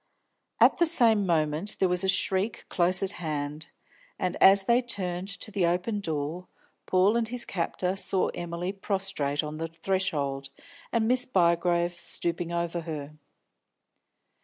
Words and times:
At 0.59 0.79
the 0.79 0.87
same 0.87 1.27
moment 1.27 1.75
there 1.77 1.87
was 1.87 2.03
a 2.03 2.09
shriek 2.09 2.65
close 2.69 3.03
at 3.03 3.11
hand, 3.21 3.67
and, 4.17 4.35
as 4.41 4.63
they 4.63 4.81
turned 4.81 5.27
to 5.27 5.51
the 5.51 5.67
open 5.67 5.99
door, 5.99 6.47
Paul 6.87 7.15
and 7.15 7.27
his 7.27 7.45
captor 7.45 7.95
saw 7.95 8.29
Emily 8.29 8.71
prostrate 8.73 9.43
on 9.43 9.57
the 9.57 9.67
threshold, 9.67 10.49
and 10.91 11.07
Miss 11.07 11.27
Bygrave 11.27 11.93
stooping 11.93 12.51
over 12.51 12.79
her. 12.81 13.13